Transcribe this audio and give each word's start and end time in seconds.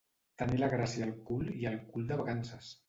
Tenir 0.41 0.61
la 0.61 0.69
gràcia 0.71 1.05
al 1.09 1.13
cul 1.29 1.47
i 1.59 1.71
el 1.75 1.81
cul 1.93 2.13
de 2.13 2.23
vacances. 2.25 2.77